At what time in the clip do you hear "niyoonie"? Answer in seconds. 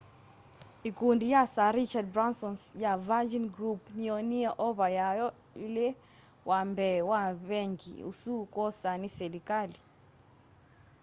3.97-4.49